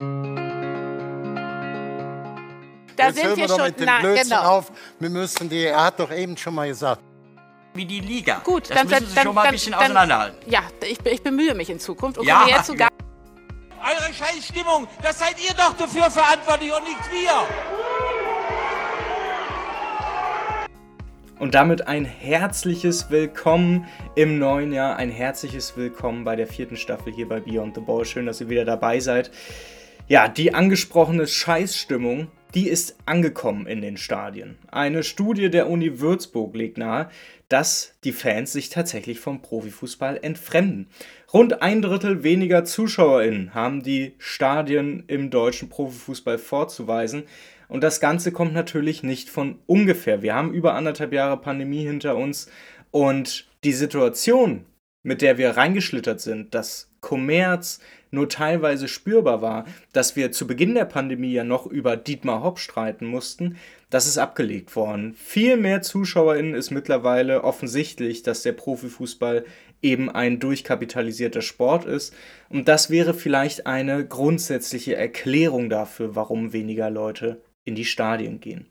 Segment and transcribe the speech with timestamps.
[0.00, 0.06] Da
[2.98, 3.62] Jetzt sind wir, wir schon.
[3.62, 4.42] Mit dem na, Blödsinn genau.
[4.42, 4.70] auf.
[5.00, 7.02] Wir müssen die, er hat doch eben schon mal gesagt.
[7.74, 8.40] Wie die Liga.
[8.44, 10.38] Gut, das dann müssen Sie dann, schon mal ein bisschen dann, auseinanderhalten.
[10.48, 12.42] Ja, ich, ich, bemühe mich in Zukunft und ja.
[12.42, 12.90] komme jetzt sogar.
[13.80, 17.32] Eure Scheißstimmung, das seid ihr doch dafür verantwortlich und nicht wir.
[21.40, 27.12] Und damit ein herzliches Willkommen im neuen Jahr, ein herzliches Willkommen bei der vierten Staffel
[27.12, 28.04] hier bei Beyond the Ball.
[28.04, 29.32] Schön, dass ihr wieder dabei seid.
[30.10, 34.56] Ja, die angesprochene Scheißstimmung, die ist angekommen in den Stadien.
[34.68, 37.10] Eine Studie der Uni Würzburg legt nahe,
[37.50, 40.88] dass die Fans sich tatsächlich vom Profifußball entfremden.
[41.34, 47.24] Rund ein Drittel weniger ZuschauerInnen haben die Stadien im deutschen Profifußball vorzuweisen.
[47.68, 50.22] Und das Ganze kommt natürlich nicht von ungefähr.
[50.22, 52.48] Wir haben über anderthalb Jahre Pandemie hinter uns
[52.90, 54.64] und die Situation,
[55.02, 57.80] mit der wir reingeschlittert sind, dass Kommerz
[58.10, 62.58] nur teilweise spürbar war, dass wir zu Beginn der Pandemie ja noch über Dietmar Hopp
[62.58, 63.56] streiten mussten,
[63.90, 65.14] das ist abgelegt worden.
[65.14, 69.44] Viel mehr ZuschauerInnen ist mittlerweile offensichtlich, dass der Profifußball
[69.82, 72.14] eben ein durchkapitalisierter Sport ist.
[72.48, 78.66] Und das wäre vielleicht eine grundsätzliche Erklärung dafür, warum weniger Leute in die Stadien gehen.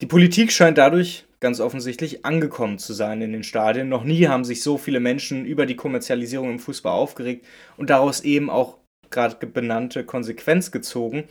[0.00, 3.88] Die Politik scheint dadurch ganz offensichtlich angekommen zu sein in den Stadien.
[3.88, 8.20] Noch nie haben sich so viele Menschen über die Kommerzialisierung im Fußball aufgeregt und daraus
[8.20, 8.78] eben auch
[9.10, 11.24] gerade benannte Konsequenz gezogen.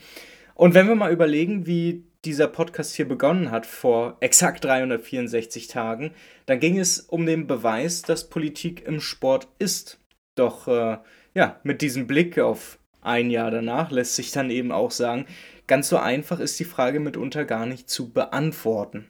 [0.56, 6.11] Und wenn wir mal überlegen, wie dieser Podcast hier begonnen hat vor exakt 364 Tagen,
[6.45, 10.00] dann ging es um den Beweis, dass Politik im Sport ist.
[10.36, 11.00] Doch äh,
[11.34, 15.25] ja, mit diesem Blick auf ein Jahr danach lässt sich dann eben auch sagen,
[15.67, 19.09] ganz so einfach ist die Frage mitunter gar nicht zu beantworten.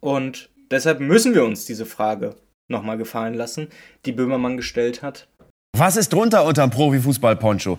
[0.00, 2.36] Und deshalb müssen wir uns diese Frage
[2.68, 3.68] nochmal gefallen lassen,
[4.04, 5.28] die Böhmermann gestellt hat.
[5.76, 7.78] Was ist drunter unterm Profifußball-Poncho?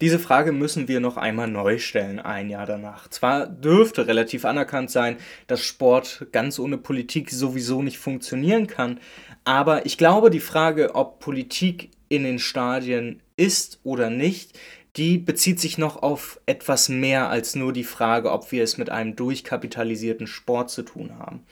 [0.00, 3.08] Diese Frage müssen wir noch einmal neu stellen, ein Jahr danach.
[3.08, 5.16] Zwar dürfte relativ anerkannt sein,
[5.48, 9.00] dass Sport ganz ohne Politik sowieso nicht funktionieren kann,
[9.44, 14.58] aber ich glaube, die Frage, ob Politik in den Stadien ist oder nicht,
[14.98, 18.90] die bezieht sich noch auf etwas mehr als nur die Frage, ob wir es mit
[18.90, 21.44] einem durchkapitalisierten Sport zu tun haben.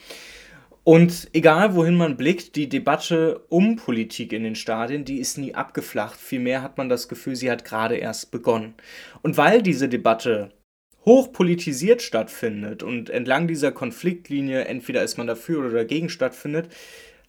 [0.83, 5.55] Und egal wohin man blickt, die Debatte um Politik in den Stadien, die ist nie
[5.55, 6.19] abgeflacht.
[6.19, 8.75] Vielmehr hat man das Gefühl, sie hat gerade erst begonnen.
[9.23, 10.53] Und weil diese Debatte
[11.05, 16.69] hochpolitisiert stattfindet und entlang dieser Konfliktlinie entweder ist man dafür oder dagegen stattfindet,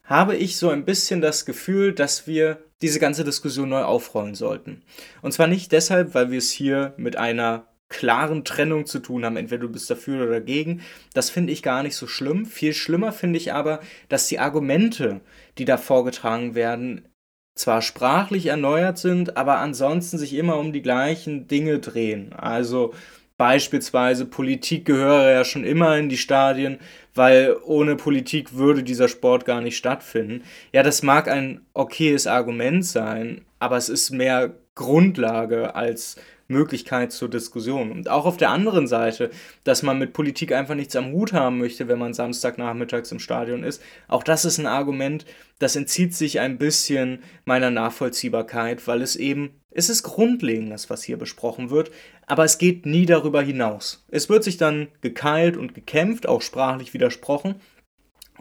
[0.08, 4.82] habe ich so ein bisschen das Gefühl, dass wir diese ganze Diskussion neu aufrollen sollten.
[5.22, 9.38] Und zwar nicht deshalb, weil wir es hier mit einer klaren Trennung zu tun haben,
[9.38, 10.82] entweder du bist dafür oder dagegen.
[11.14, 12.46] Das finde ich gar nicht so schlimm.
[12.46, 13.80] Viel schlimmer finde ich aber,
[14.10, 15.22] dass die Argumente,
[15.58, 17.08] die da vorgetragen werden,
[17.56, 22.34] zwar sprachlich erneuert sind, aber ansonsten sich immer um die gleichen Dinge drehen.
[22.34, 22.94] Also
[23.38, 26.80] Beispielsweise Politik gehöre ja schon immer in die Stadien,
[27.14, 30.44] weil ohne Politik würde dieser Sport gar nicht stattfinden.
[30.74, 36.16] Ja, das mag ein okayes Argument sein, aber es ist mehr Grundlage als
[36.48, 37.92] Möglichkeit zur Diskussion.
[37.92, 39.30] Und auch auf der anderen Seite,
[39.64, 43.64] dass man mit Politik einfach nichts am Hut haben möchte, wenn man Samstagnachmittags im Stadion
[43.64, 43.82] ist.
[44.08, 45.26] Auch das ist ein Argument,
[45.60, 51.18] das entzieht sich ein bisschen meiner Nachvollziehbarkeit, weil es eben, es ist grundlegendes, was hier
[51.18, 51.92] besprochen wird,
[52.26, 54.04] aber es geht nie darüber hinaus.
[54.10, 57.62] Es wird sich dann gekeilt und gekämpft, auch sprachlich widersprochen,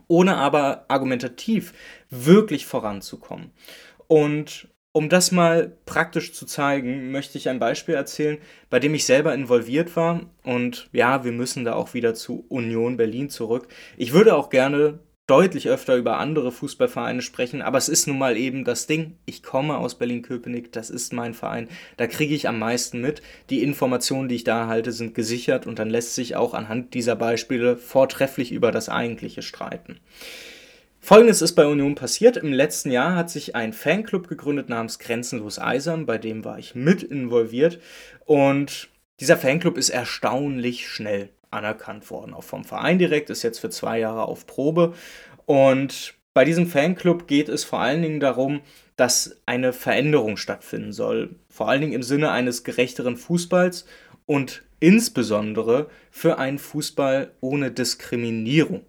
[0.09, 1.75] ohne aber argumentativ
[2.09, 3.51] wirklich voranzukommen.
[4.07, 8.39] Und um das mal praktisch zu zeigen, möchte ich ein Beispiel erzählen,
[8.71, 10.23] bei dem ich selber involviert war.
[10.43, 13.69] Und ja, wir müssen da auch wieder zu Union Berlin zurück.
[13.99, 18.37] Ich würde auch gerne deutlich öfter über andere Fußballvereine sprechen, aber es ist nun mal
[18.37, 19.17] eben das Ding.
[19.27, 21.69] Ich komme aus Berlin-Köpenick, das ist mein Verein.
[21.97, 23.23] Da kriege ich am meisten mit.
[23.51, 27.17] Die Informationen, die ich da erhalte, sind gesichert und dann lässt sich auch anhand dieser
[27.17, 29.99] Beispiele vortrefflich über das Eigentliche streiten.
[31.01, 32.37] Folgendes ist bei Union passiert.
[32.37, 36.75] Im letzten Jahr hat sich ein Fanclub gegründet namens Grenzenlos Eisern, bei dem war ich
[36.75, 37.81] mit involviert.
[38.25, 38.89] Und
[39.21, 43.99] dieser Fanclub ist erstaunlich schnell anerkannt worden, auch vom Verein direkt, ist jetzt für zwei
[43.99, 44.95] Jahre auf Probe.
[45.47, 48.61] Und bei diesem Fanclub geht es vor allen Dingen darum,
[48.97, 51.37] dass eine Veränderung stattfinden soll.
[51.49, 53.87] Vor allen Dingen im Sinne eines gerechteren Fußballs
[54.27, 58.85] und insbesondere für einen Fußball ohne Diskriminierung.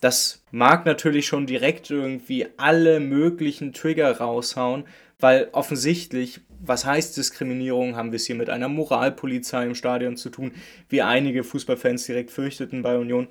[0.00, 4.84] Das mag natürlich schon direkt irgendwie alle möglichen Trigger raushauen,
[5.20, 10.30] weil offensichtlich, was heißt Diskriminierung, haben wir es hier mit einer Moralpolizei im Stadion zu
[10.30, 10.52] tun,
[10.88, 13.28] wie einige Fußballfans direkt fürchteten bei Union.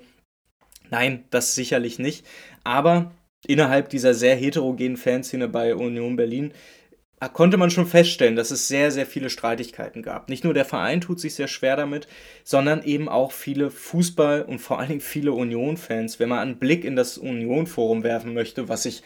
[0.90, 2.26] Nein, das sicherlich nicht.
[2.64, 3.12] Aber
[3.46, 6.52] innerhalb dieser sehr heterogenen Fanszene bei Union Berlin
[7.32, 10.28] konnte man schon feststellen, dass es sehr, sehr viele Streitigkeiten gab.
[10.28, 12.08] Nicht nur der Verein tut sich sehr schwer damit,
[12.42, 16.18] sondern eben auch viele Fußball- und vor allen Dingen viele Union-Fans.
[16.18, 19.02] Wenn man einen Blick in das Union-Forum werfen möchte, was ich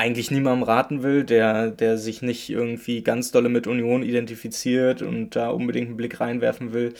[0.00, 5.36] eigentlich niemandem raten will, der, der sich nicht irgendwie ganz dolle mit Union identifiziert und
[5.36, 6.94] da unbedingt einen Blick reinwerfen will,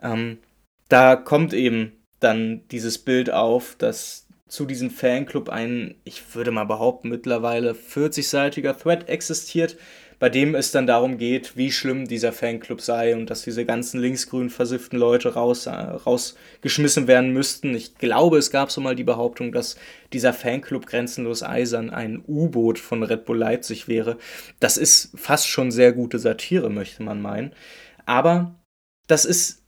[0.00, 0.38] ähm,
[0.88, 6.64] da kommt eben dann dieses Bild auf, dass zu diesem Fanclub ein, ich würde mal
[6.64, 9.76] behaupten, mittlerweile 40-seitiger Thread existiert,
[10.18, 14.00] bei dem es dann darum geht, wie schlimm dieser Fanclub sei und dass diese ganzen
[14.00, 17.74] linksgrün versifften Leute raus, äh, rausgeschmissen werden müssten.
[17.74, 19.76] Ich glaube, es gab so mal die Behauptung, dass
[20.12, 24.18] dieser Fanclub Grenzenlos Eisern ein U-Boot von Red Bull Leipzig wäre.
[24.60, 27.52] Das ist fast schon sehr gute Satire, möchte man meinen.
[28.06, 28.54] Aber
[29.06, 29.64] das ist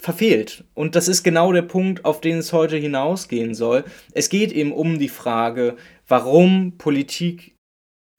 [0.00, 0.64] verfehlt.
[0.74, 3.84] Und das ist genau der Punkt, auf den es heute hinausgehen soll.
[4.12, 5.76] Es geht eben um die Frage,
[6.08, 7.54] warum Politik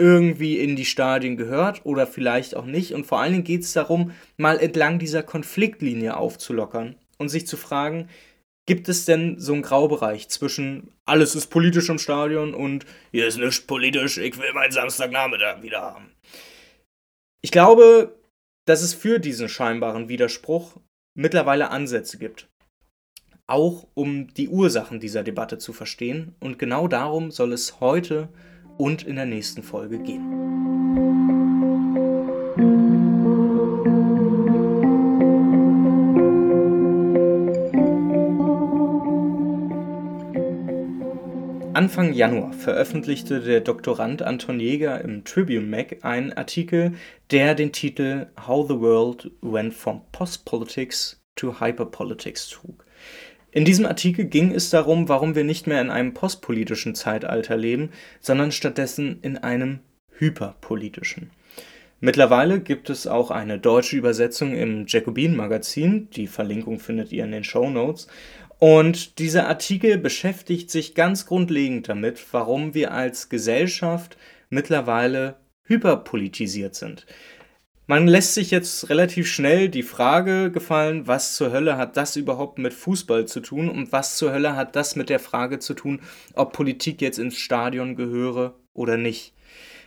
[0.01, 2.94] irgendwie in die Stadien gehört oder vielleicht auch nicht.
[2.94, 7.56] Und vor allen Dingen geht es darum, mal entlang dieser Konfliktlinie aufzulockern und sich zu
[7.56, 8.09] fragen,
[8.65, 13.38] gibt es denn so einen Graubereich zwischen alles ist politisch im Stadion und hier ist
[13.38, 16.12] nichts politisch, ich will meinen Samstagnachmittag wieder haben.
[17.44, 18.15] Ich glaube,
[18.65, 20.77] dass es für diesen scheinbaren Widerspruch
[21.15, 22.47] mittlerweile Ansätze gibt.
[23.45, 26.36] Auch um die Ursachen dieser Debatte zu verstehen.
[26.39, 28.30] Und genau darum soll es heute
[28.81, 30.25] und in der nächsten Folge gehen.
[41.74, 46.94] Anfang Januar veröffentlichte der Doktorand Anton Jäger im Tribune Mag einen Artikel,
[47.30, 52.83] der den Titel How the World Went from Postpolitics to Hyperpolitics trug.
[53.51, 57.89] In diesem Artikel ging es darum, warum wir nicht mehr in einem postpolitischen Zeitalter leben,
[58.21, 59.80] sondern stattdessen in einem
[60.18, 61.31] hyperpolitischen.
[62.00, 67.31] Mittlerweile gibt es auch eine deutsche Übersetzung im Jacobin Magazin, die Verlinkung findet ihr in
[67.31, 68.07] den Show Notes,
[68.57, 74.18] und dieser Artikel beschäftigt sich ganz grundlegend damit, warum wir als Gesellschaft
[74.50, 77.06] mittlerweile hyperpolitisiert sind.
[77.91, 82.57] Man lässt sich jetzt relativ schnell die Frage gefallen, was zur Hölle hat das überhaupt
[82.57, 85.99] mit Fußball zu tun und was zur Hölle hat das mit der Frage zu tun,
[86.33, 89.33] ob Politik jetzt ins Stadion gehöre oder nicht.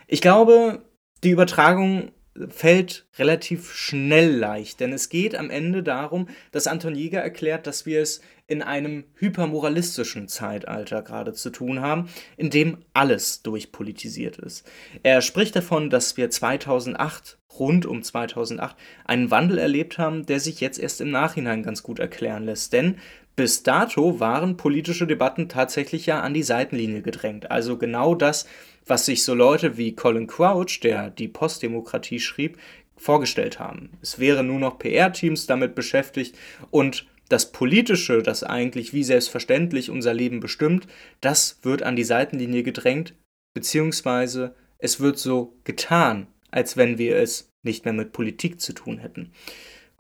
[0.07, 0.85] Ich glaube,
[1.23, 2.11] die Übertragung
[2.49, 7.87] fällt relativ schnell leicht, denn es geht am Ende darum, dass Anton Jäger erklärt, dass
[7.87, 14.67] wir es in einem hypermoralistischen Zeitalter gerade zu tun haben, in dem alles durchpolitisiert ist.
[15.03, 20.61] Er spricht davon, dass wir 2008, rund um 2008, einen Wandel erlebt haben, der sich
[20.61, 22.97] jetzt erst im Nachhinein ganz gut erklären lässt, denn
[23.37, 27.51] bis dato waren politische Debatten tatsächlich ja an die Seitenlinie gedrängt.
[27.51, 28.47] Also genau das,
[28.87, 32.59] was sich so Leute wie Colin Crouch, der die Postdemokratie schrieb,
[32.97, 33.91] vorgestellt haben.
[34.03, 36.37] Es wären nur noch PR-Teams damit beschäftigt
[36.71, 40.87] und das Politische, das eigentlich wie selbstverständlich unser Leben bestimmt,
[41.21, 43.15] das wird an die Seitenlinie gedrängt,
[43.55, 48.99] beziehungsweise es wird so getan, als wenn wir es nicht mehr mit Politik zu tun
[48.99, 49.33] hätten.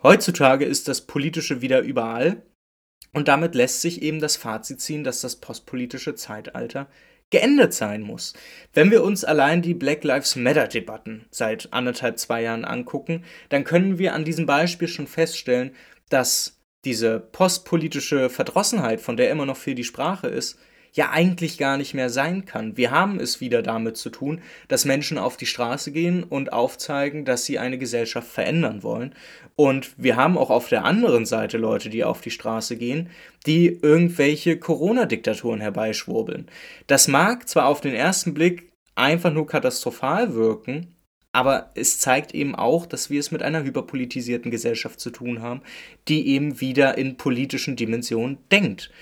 [0.02, 2.42] Heutzutage ist das Politische wieder überall
[3.14, 6.88] und damit lässt sich eben das Fazit ziehen, dass das postpolitische Zeitalter
[7.31, 8.34] geendet sein muss.
[8.72, 13.64] Wenn wir uns allein die Black Lives Matter Debatten seit anderthalb, zwei Jahren angucken, dann
[13.64, 15.75] können wir an diesem Beispiel schon feststellen,
[16.11, 20.58] dass diese postpolitische Verdrossenheit, von der immer noch viel die Sprache ist,
[20.94, 22.77] ja eigentlich gar nicht mehr sein kann.
[22.77, 27.24] Wir haben es wieder damit zu tun, dass Menschen auf die Straße gehen und aufzeigen,
[27.24, 29.15] dass sie eine Gesellschaft verändern wollen.
[29.56, 33.10] Und wir haben auch auf der anderen Seite Leute, die auf die Straße gehen,
[33.44, 36.48] die irgendwelche Corona-Diktaturen herbeischwurbeln.
[36.86, 40.94] Das mag zwar auf den ersten Blick einfach nur katastrophal wirken,
[41.32, 45.63] aber es zeigt eben auch, dass wir es mit einer hyperpolitisierten Gesellschaft zu tun haben,
[46.06, 48.93] die eben wieder in politischen Dimensionen denkt.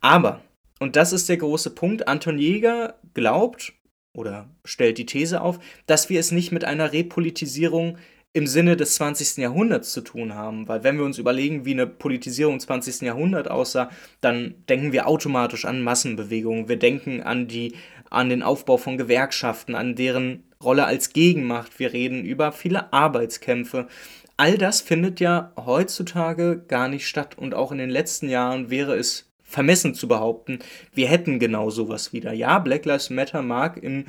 [0.00, 0.40] Aber
[0.82, 2.08] und das ist der große Punkt.
[2.08, 3.72] Anton Jäger glaubt
[4.14, 7.98] oder stellt die These auf, dass wir es nicht mit einer Repolitisierung
[8.34, 9.38] im Sinne des 20.
[9.38, 10.66] Jahrhunderts zu tun haben.
[10.66, 13.02] Weil wenn wir uns überlegen, wie eine Politisierung im 20.
[13.02, 16.68] Jahrhundert aussah, dann denken wir automatisch an Massenbewegungen.
[16.68, 17.74] Wir denken an, die,
[18.10, 21.78] an den Aufbau von Gewerkschaften, an deren Rolle als Gegenmacht.
[21.78, 23.86] Wir reden über viele Arbeitskämpfe.
[24.38, 27.36] All das findet ja heutzutage gar nicht statt.
[27.36, 30.58] Und auch in den letzten Jahren wäre es vermessen zu behaupten,
[30.92, 32.32] wir hätten genau sowas wieder.
[32.32, 34.06] Ja, Black Lives Matter mag in,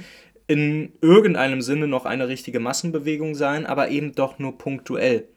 [0.47, 5.27] in irgendeinem Sinne noch eine richtige Massenbewegung sein, aber eben doch nur punktuell.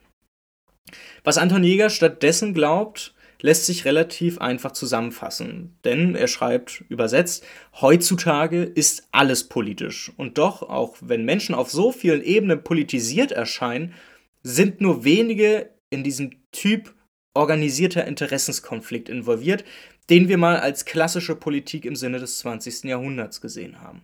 [1.24, 7.44] Was Anton Jäger stattdessen glaubt, lässt sich relativ einfach zusammenfassen, denn er schreibt übersetzt,
[7.80, 10.12] heutzutage ist alles politisch.
[10.16, 13.92] Und doch, auch wenn Menschen auf so vielen Ebenen politisiert erscheinen,
[14.42, 16.94] sind nur wenige in diesem Typ
[17.34, 19.64] organisierter Interessenskonflikt involviert,
[20.10, 22.84] den wir mal als klassische Politik im Sinne des 20.
[22.84, 24.02] Jahrhunderts gesehen haben.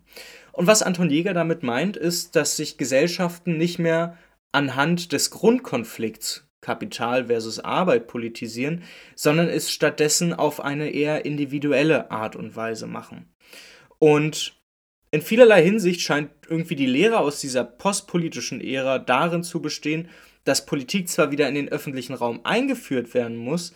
[0.53, 4.17] Und was Anton Jäger damit meint, ist, dass sich Gesellschaften nicht mehr
[4.53, 8.85] anhand des Grundkonflikts Kapital versus Arbeit politisieren,
[9.17, 13.35] sondern es stattdessen auf eine eher individuelle Art und Weise machen.
[13.99, 14.55] Und
[15.11, 20.09] in vielerlei Hinsicht scheint irgendwie die Lehre aus dieser postpolitischen Ära darin zu bestehen,
[20.45, 23.73] dass Politik zwar wieder in den öffentlichen Raum eingeführt werden muss,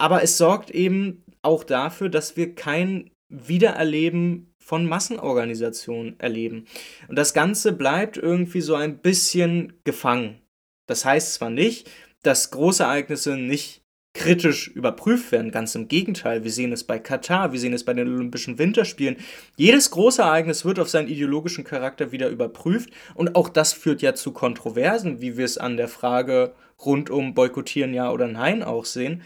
[0.00, 6.66] aber es sorgt eben auch dafür, dass wir kein Wiedererleben von Massenorganisationen erleben.
[7.08, 10.40] Und das Ganze bleibt irgendwie so ein bisschen gefangen.
[10.86, 11.90] Das heißt zwar nicht,
[12.22, 13.82] dass Großereignisse nicht
[14.14, 15.50] kritisch überprüft werden.
[15.50, 19.16] Ganz im Gegenteil, wir sehen es bei Katar, wir sehen es bei den Olympischen Winterspielen.
[19.56, 24.14] Jedes große Ereignis wird auf seinen ideologischen Charakter wieder überprüft und auch das führt ja
[24.14, 26.54] zu Kontroversen, wie wir es an der Frage
[26.84, 29.22] rund um Boykottieren ja oder nein auch sehen.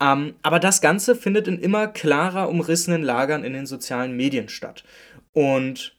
[0.00, 4.84] Ähm, aber das Ganze findet in immer klarer umrissenen Lagern in den sozialen Medien statt.
[5.32, 5.96] Und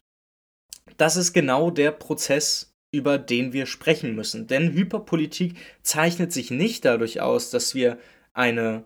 [0.98, 4.48] das ist genau der Prozess, über den wir sprechen müssen.
[4.48, 8.00] Denn Hyperpolitik zeichnet sich nicht dadurch aus, dass wir
[8.34, 8.86] eine,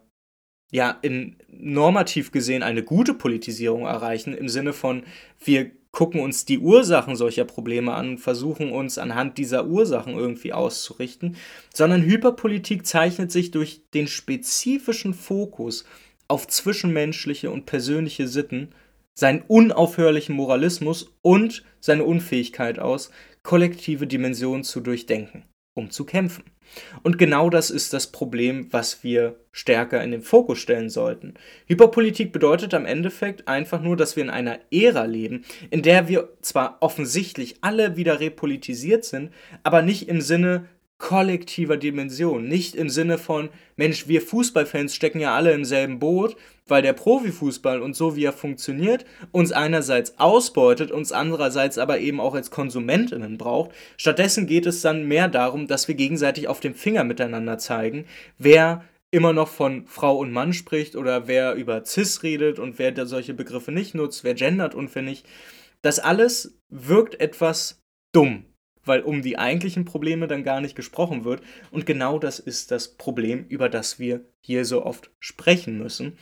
[0.71, 5.03] ja, in normativ gesehen eine gute Politisierung erreichen, im Sinne von,
[5.43, 10.53] wir gucken uns die Ursachen solcher Probleme an und versuchen uns anhand dieser Ursachen irgendwie
[10.53, 11.35] auszurichten,
[11.73, 15.85] sondern Hyperpolitik zeichnet sich durch den spezifischen Fokus
[16.27, 18.69] auf zwischenmenschliche und persönliche Sitten,
[19.15, 23.09] seinen unaufhörlichen Moralismus und seine Unfähigkeit aus,
[23.43, 25.43] kollektive Dimensionen zu durchdenken,
[25.79, 26.43] um zu kämpfen.
[27.01, 31.33] Und genau das ist das Problem, was wir stärker in den Fokus stellen sollten.
[31.65, 36.29] Hyperpolitik bedeutet am Endeffekt einfach nur, dass wir in einer Ära leben, in der wir
[36.41, 39.31] zwar offensichtlich alle wieder repolitisiert sind,
[39.63, 40.65] aber nicht im Sinne
[40.99, 42.47] kollektiver Dimension.
[42.47, 46.35] Nicht im Sinne von, Mensch, wir Fußballfans stecken ja alle im selben Boot,
[46.67, 52.19] weil der Profifußball und so wie er funktioniert, uns einerseits ausbeutet, uns andererseits aber eben
[52.19, 53.71] auch als Konsumentinnen braucht.
[53.97, 58.05] Stattdessen geht es dann mehr darum, dass wir gegenseitig auf dem Finger miteinander zeigen,
[58.37, 62.91] wer immer noch von Frau und Mann spricht oder wer über Cis redet und wer
[62.91, 65.25] da solche Begriffe nicht nutzt, wer gendert und wer nicht.
[65.81, 68.45] Das alles wirkt etwas dumm
[68.85, 71.41] weil um die eigentlichen Probleme dann gar nicht gesprochen wird.
[71.71, 76.17] Und genau das ist das Problem, über das wir hier so oft sprechen müssen.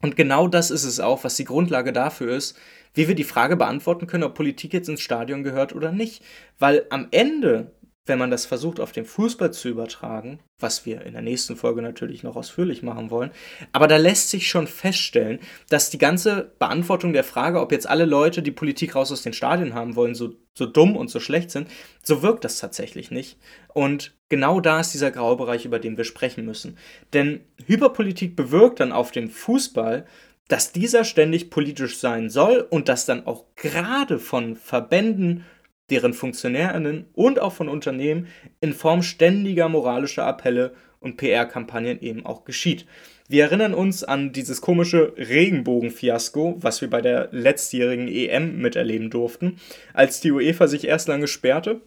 [0.00, 2.58] Und genau das ist es auch, was die Grundlage dafür ist,
[2.94, 6.22] wie wir die Frage beantworten können, ob Politik jetzt ins Stadion gehört oder nicht.
[6.58, 7.72] Weil am Ende
[8.04, 11.82] wenn man das versucht auf den Fußball zu übertragen, was wir in der nächsten Folge
[11.82, 13.30] natürlich noch ausführlich machen wollen,
[13.72, 18.04] aber da lässt sich schon feststellen, dass die ganze Beantwortung der Frage, ob jetzt alle
[18.04, 21.52] Leute die Politik raus aus den Stadien haben wollen, so, so dumm und so schlecht
[21.52, 21.68] sind,
[22.02, 23.38] so wirkt das tatsächlich nicht.
[23.72, 26.78] Und genau da ist dieser Graubereich, über den wir sprechen müssen.
[27.12, 30.06] Denn Hyperpolitik bewirkt dann auf dem Fußball,
[30.48, 35.44] dass dieser ständig politisch sein soll und dass dann auch gerade von Verbänden
[35.90, 38.28] deren Funktionärinnen und auch von Unternehmen
[38.60, 42.86] in Form ständiger moralischer Appelle und PR-Kampagnen eben auch geschieht.
[43.28, 49.56] Wir erinnern uns an dieses komische Regenbogen-Fiasko, was wir bei der letztjährigen EM miterleben durften,
[49.94, 51.80] als die UEFA sich erst lange sperrte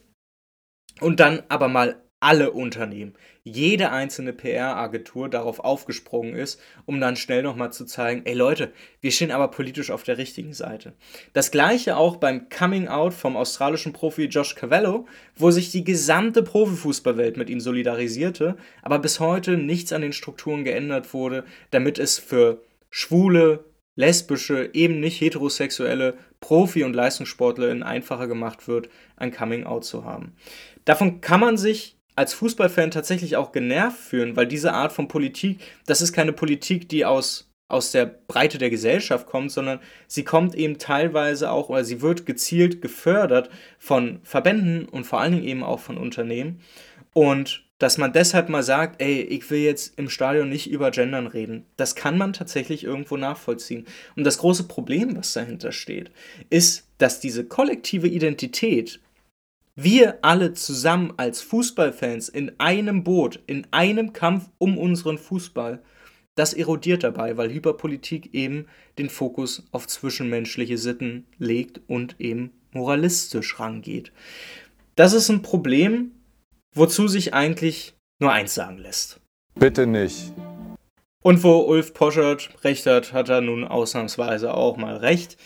[1.02, 3.13] und dann aber mal alle Unternehmen,
[3.44, 9.12] jede einzelne PR-Agentur darauf aufgesprungen ist, um dann schnell nochmal zu zeigen, ey Leute, wir
[9.12, 10.94] stehen aber politisch auf der richtigen Seite.
[11.34, 15.05] Das gleiche auch beim Coming Out vom australischen Profi Josh Cavallo,
[15.36, 20.63] wo sich die gesamte Profifußballwelt mit ihm solidarisierte, aber bis heute nichts an den Strukturen
[20.63, 23.65] geändert wurde, damit es für schwule,
[23.96, 30.36] lesbische, eben nicht heterosexuelle Profi- und LeistungssportlerInnen einfacher gemacht wird, ein Coming Out zu haben.
[30.86, 35.60] Davon kann man sich als Fußballfan tatsächlich auch genervt fühlen, weil diese Art von Politik,
[35.86, 40.55] das ist keine Politik, die aus, aus der Breite der Gesellschaft kommt, sondern sie kommt
[40.55, 45.63] eben teilweise auch oder sie wird gezielt gefördert von Verbänden und vor allen Dingen eben
[45.63, 46.62] auch von Unternehmen.
[47.13, 51.27] Und dass man deshalb mal sagt, ey, ich will jetzt im Stadion nicht über Gendern
[51.27, 53.86] reden, das kann man tatsächlich irgendwo nachvollziehen.
[54.15, 56.12] Und das große Problem, was dahinter steht,
[56.50, 59.01] ist, dass diese kollektive Identität
[59.75, 65.82] wir alle zusammen als Fußballfans in einem Boot, in einem Kampf um unseren Fußball,
[66.36, 68.67] das erodiert dabei, weil Hyperpolitik eben
[68.98, 74.12] den Fokus auf zwischenmenschliche Sitten legt und eben moralistisch rangeht.
[74.96, 76.12] Das ist ein Problem,
[76.74, 79.20] wozu sich eigentlich nur eins sagen lässt.
[79.58, 80.34] Bitte nicht.
[81.24, 85.38] Und wo Ulf Poschert recht hat, hat er nun ausnahmsweise auch mal recht.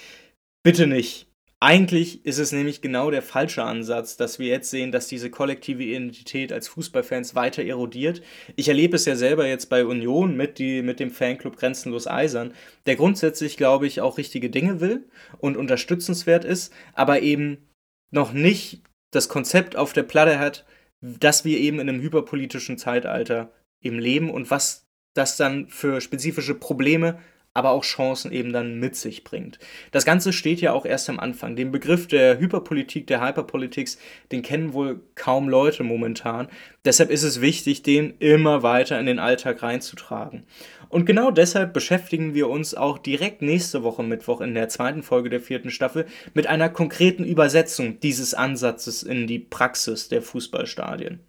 [0.63, 1.28] Bitte nicht.
[1.61, 5.83] Eigentlich ist es nämlich genau der falsche Ansatz, dass wir jetzt sehen, dass diese kollektive
[5.83, 8.21] Identität als Fußballfans weiter erodiert.
[8.55, 12.53] Ich erlebe es ja selber jetzt bei Union mit, die, mit dem Fanclub Grenzenlos Eisern,
[12.85, 17.69] der grundsätzlich, glaube ich, auch richtige Dinge will und unterstützenswert ist, aber eben
[18.09, 20.65] noch nicht das Konzept auf der Platte hat,
[21.01, 23.51] dass wir eben in einem hyperpolitischen Zeitalter
[23.81, 27.19] eben leben und was das dann für spezifische Probleme
[27.53, 29.59] aber auch Chancen eben dann mit sich bringt.
[29.91, 31.55] Das Ganze steht ja auch erst am Anfang.
[31.55, 33.97] Den Begriff der Hyperpolitik, der Hyperpolitics,
[34.31, 36.47] den kennen wohl kaum Leute momentan.
[36.85, 40.45] Deshalb ist es wichtig, den immer weiter in den Alltag reinzutragen.
[40.89, 45.29] Und genau deshalb beschäftigen wir uns auch direkt nächste Woche Mittwoch in der zweiten Folge
[45.29, 51.19] der vierten Staffel mit einer konkreten Übersetzung dieses Ansatzes in die Praxis der Fußballstadien.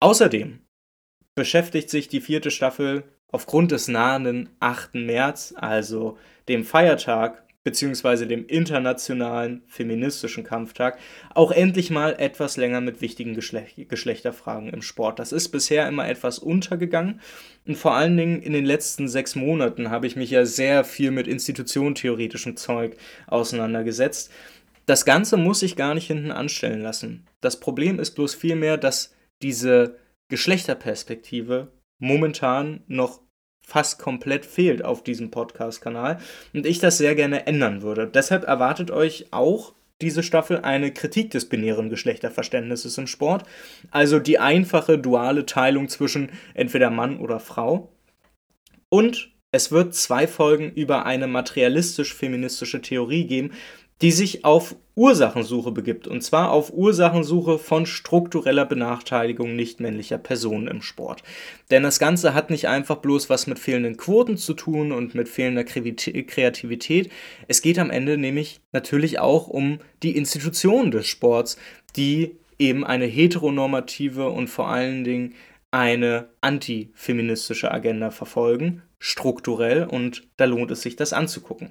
[0.00, 0.60] Außerdem
[1.34, 4.94] beschäftigt sich die vierte Staffel aufgrund des nahenden 8.
[4.94, 6.18] März, also
[6.48, 8.24] dem Feiertag bzw.
[8.26, 10.98] dem internationalen feministischen Kampftag,
[11.34, 15.18] auch endlich mal etwas länger mit wichtigen Geschlech Geschlechterfragen im Sport.
[15.18, 17.20] Das ist bisher immer etwas untergegangen
[17.66, 21.10] und vor allen Dingen in den letzten sechs Monaten habe ich mich ja sehr viel
[21.10, 22.96] mit institutionentheoretischem Zeug
[23.26, 24.32] auseinandergesetzt.
[24.86, 27.26] Das Ganze muss ich gar nicht hinten anstellen lassen.
[27.40, 29.98] Das Problem ist bloß vielmehr, dass diese
[30.30, 33.20] Geschlechterperspektive momentan noch
[33.60, 36.18] fast komplett fehlt auf diesem Podcast-Kanal
[36.54, 38.06] und ich das sehr gerne ändern würde.
[38.06, 43.44] Deshalb erwartet euch auch diese Staffel eine Kritik des binären Geschlechterverständnisses im Sport,
[43.90, 47.92] also die einfache duale Teilung zwischen entweder Mann oder Frau.
[48.88, 53.52] Und es wird zwei Folgen über eine materialistisch-feministische Theorie geben,
[54.02, 60.82] die sich auf Ursachensuche begibt, und zwar auf Ursachensuche von struktureller Benachteiligung nicht-männlicher Personen im
[60.82, 61.22] Sport.
[61.70, 65.28] Denn das Ganze hat nicht einfach bloß was mit fehlenden Quoten zu tun und mit
[65.28, 67.10] fehlender Kreativität.
[67.48, 71.56] Es geht am Ende nämlich natürlich auch um die Institutionen des Sports,
[71.96, 75.34] die eben eine heteronormative und vor allen Dingen
[75.70, 81.70] eine antifeministische Agenda verfolgen, strukturell, und da lohnt es sich, das anzugucken.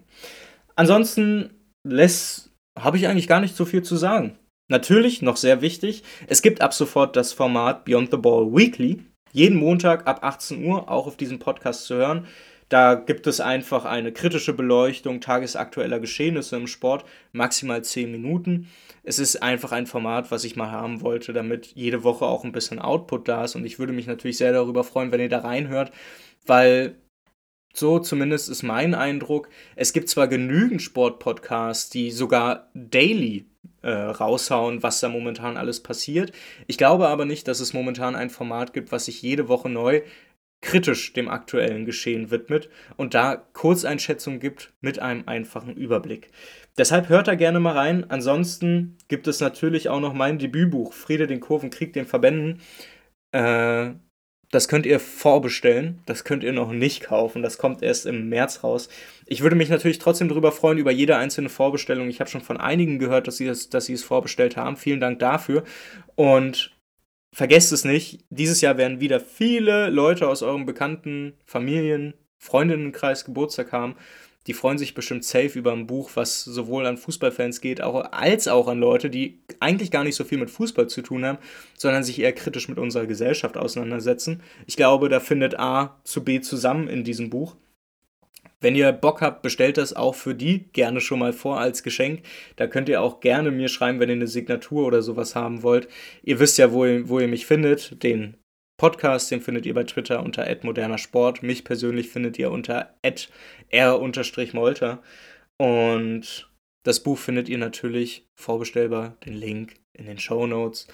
[0.75, 1.51] Ansonsten
[1.91, 4.37] lässt, habe ich eigentlich gar nicht so viel zu sagen.
[4.69, 9.03] Natürlich, noch sehr wichtig, es gibt ab sofort das Format Beyond the Ball Weekly.
[9.31, 12.27] Jeden Montag ab 18 Uhr auch auf diesem Podcast zu hören.
[12.69, 18.67] Da gibt es einfach eine kritische Beleuchtung tagesaktueller Geschehnisse im Sport, maximal 10 Minuten.
[19.03, 22.51] Es ist einfach ein Format, was ich mal haben wollte, damit jede Woche auch ein
[22.51, 23.55] bisschen Output da ist.
[23.55, 25.91] Und ich würde mich natürlich sehr darüber freuen, wenn ihr da reinhört,
[26.45, 26.95] weil
[27.73, 29.49] so zumindest ist mein Eindruck.
[29.75, 33.45] Es gibt zwar genügend Sportpodcasts, die sogar daily
[33.81, 36.31] äh, raushauen, was da momentan alles passiert.
[36.67, 40.01] Ich glaube aber nicht, dass es momentan ein Format gibt, was sich jede Woche neu
[40.61, 46.31] kritisch dem aktuellen Geschehen widmet und da Kurzeinschätzungen gibt mit einem einfachen Überblick.
[46.77, 48.09] Deshalb hört da gerne mal rein.
[48.09, 52.61] Ansonsten gibt es natürlich auch noch mein Debütbuch Friede den Kurven, Krieg den Verbänden.
[53.31, 53.91] Äh,
[54.51, 56.01] das könnt ihr vorbestellen.
[56.05, 57.43] Das könnt ihr noch nicht kaufen.
[57.43, 58.89] Das kommt erst im März raus.
[59.25, 62.09] Ich würde mich natürlich trotzdem darüber freuen, über jede einzelne Vorbestellung.
[62.09, 64.75] Ich habe schon von einigen gehört, dass sie, das, dass sie es vorbestellt haben.
[64.75, 65.63] Vielen Dank dafür.
[66.15, 66.75] Und
[67.31, 73.71] vergesst es nicht, dieses Jahr werden wieder viele Leute aus eurem bekannten Familien, Freundinnenkreis Geburtstag
[73.71, 73.95] haben
[74.49, 78.47] die freuen sich bestimmt safe über ein Buch, was sowohl an Fußballfans geht, auch, als
[78.47, 81.37] auch an Leute, die eigentlich gar nicht so viel mit Fußball zu tun haben,
[81.77, 84.41] sondern sich eher kritisch mit unserer Gesellschaft auseinandersetzen.
[84.65, 87.57] Ich glaube, da findet A zu B zusammen in diesem Buch.
[88.59, 92.23] Wenn ihr Bock habt, bestellt das auch für die gerne schon mal vor als Geschenk.
[92.55, 95.87] Da könnt ihr auch gerne mir schreiben, wenn ihr eine Signatur oder sowas haben wollt.
[96.23, 98.01] Ihr wisst ja, wo ihr, wo ihr mich findet.
[98.01, 98.33] Den
[98.79, 101.43] Podcast, den findet ihr bei Twitter unter @modernersport.
[101.43, 102.95] Mich persönlich findet ihr unter
[103.69, 105.03] r-molter.
[105.57, 106.49] Und
[106.83, 110.87] das Buch findet ihr natürlich vorbestellbar, den Link in den Show Notes.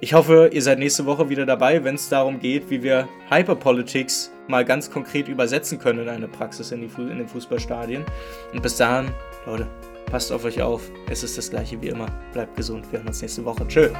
[0.00, 4.30] Ich hoffe, ihr seid nächste Woche wieder dabei, wenn es darum geht, wie wir Hyperpolitics
[4.46, 8.04] mal ganz konkret übersetzen können in eine Praxis in, die in den Fußballstadien.
[8.52, 9.10] Und bis dahin,
[9.46, 9.66] Leute,
[10.06, 10.90] passt auf euch auf.
[11.10, 12.06] Es ist das gleiche wie immer.
[12.32, 12.86] Bleibt gesund.
[12.92, 13.66] Wir hören uns nächste Woche.
[13.66, 13.90] Tschö.